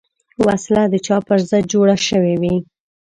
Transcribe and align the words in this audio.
وسله 0.45 0.83
د 0.89 0.95
چا 1.05 1.17
پر 1.27 1.39
ضد 1.49 1.63
جوړه 1.73 1.95
شوې 2.07 2.35
وي 2.41 2.55